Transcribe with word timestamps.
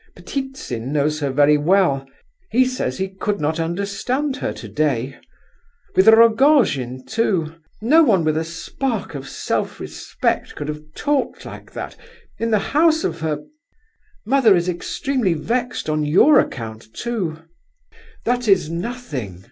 Ptitsin 0.15 0.91
knows 0.91 1.19
her 1.19 1.29
very 1.29 1.57
well; 1.59 2.07
he 2.49 2.65
says 2.65 2.97
he 2.97 3.07
could 3.07 3.39
not 3.39 3.59
understand 3.59 4.37
her 4.37 4.51
today. 4.51 5.15
With 5.95 6.07
Rogojin, 6.07 7.05
too! 7.05 7.53
No 7.83 8.01
one 8.01 8.23
with 8.23 8.35
a 8.35 8.43
spark 8.43 9.13
of 9.13 9.29
self 9.29 9.79
respect 9.79 10.55
could 10.55 10.69
have 10.69 10.81
talked 10.95 11.45
like 11.45 11.71
that 11.73 11.95
in 12.39 12.49
the 12.49 12.57
house 12.73 13.03
of 13.03 13.19
her... 13.19 13.45
Mother 14.25 14.55
is 14.55 14.67
extremely 14.67 15.35
vexed 15.35 15.87
on 15.87 16.03
your 16.03 16.39
account, 16.39 16.91
too... 16.95 17.37
"That 18.25 18.47
is 18.47 18.71
nothing!" 18.71 19.39